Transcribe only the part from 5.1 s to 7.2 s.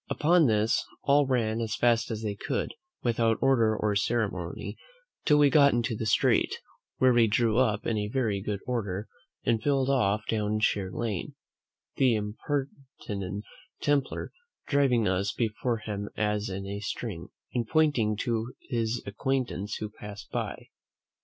till we got into the street, where